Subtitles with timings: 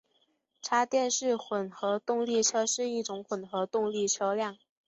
[0.63, 4.57] 插电式混合动力车是一种混合动力车辆。